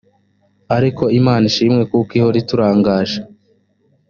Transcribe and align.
ariko 0.77 1.03
imana 1.19 1.43
ishimwe 1.51 1.81
kuko 1.91 2.11
ihora 2.19 2.37
iturangaje 2.43 3.17